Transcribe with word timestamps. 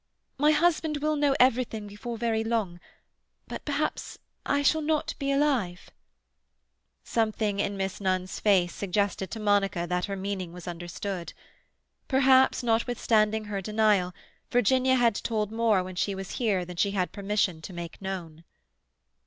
My 0.39 0.49
husband 0.49 0.97
will 0.97 1.15
know 1.15 1.35
everything 1.39 1.85
before 1.85 2.17
very 2.17 2.43
long—but 2.43 3.63
perhaps 3.65 4.17
I 4.47 4.63
shall 4.63 4.81
not 4.81 5.13
be 5.19 5.31
alive—" 5.31 5.91
Something 7.03 7.59
in 7.59 7.77
Miss 7.77 8.01
Nunn's 8.01 8.39
face 8.39 8.73
suggested 8.73 9.29
to 9.29 9.39
Monica 9.39 9.85
that 9.87 10.05
her 10.05 10.15
meaning 10.15 10.53
was 10.53 10.67
understood. 10.67 11.33
Perhaps, 12.07 12.63
notwithstanding 12.63 13.45
her 13.45 13.61
denial, 13.61 14.11
Virginia 14.49 14.95
had 14.95 15.13
told 15.13 15.51
more 15.51 15.83
when 15.83 15.95
she 15.95 16.15
was 16.15 16.31
here 16.41 16.65
than 16.65 16.77
she 16.77 16.89
had 16.97 17.11
permission 17.11 17.61
to 17.61 17.71
make 17.71 18.01
known. 18.01 18.43